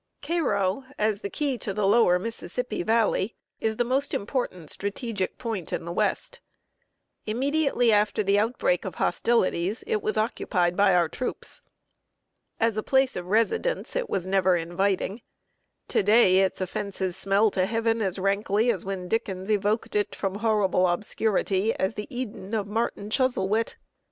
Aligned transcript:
Cairo, 0.23 0.83
as 0.97 1.21
the 1.21 1.29
key 1.29 1.59
to 1.59 1.75
the 1.75 1.85
lower 1.85 2.17
Mississippi 2.17 2.81
valley, 2.81 3.35
is 3.59 3.77
the 3.77 3.83
most 3.83 4.15
important 4.15 4.71
strategic 4.71 5.37
point 5.37 5.71
in 5.71 5.85
the 5.85 5.91
West. 5.91 6.39
Immediately 7.27 7.91
after 7.93 8.23
the 8.23 8.39
outbreak 8.39 8.83
of 8.83 8.95
hostilities, 8.95 9.83
it 9.85 10.01
was 10.01 10.17
occupied 10.17 10.75
by 10.75 10.95
our 10.95 11.07
troops. 11.07 11.61
As 12.59 12.77
a 12.77 12.81
place 12.81 13.15
of 13.15 13.27
residence 13.27 13.95
it 13.95 14.09
was 14.09 14.25
never 14.25 14.55
inviting. 14.55 15.21
To 15.89 16.01
day 16.01 16.39
its 16.39 16.61
offenses 16.61 17.15
smell 17.15 17.51
to 17.51 17.67
heaven 17.67 18.01
as 18.01 18.17
rankly 18.17 18.71
as 18.71 18.83
when 18.83 19.07
Dickens 19.07 19.51
evoked 19.51 19.95
it, 19.95 20.15
from 20.15 20.39
horrible 20.39 20.87
obscurity, 20.87 21.75
as 21.75 21.93
the 21.93 22.07
"Eden" 22.09 22.55
of 22.55 22.65
Martin 22.65 23.11
Chuzzlewit. 23.11 23.75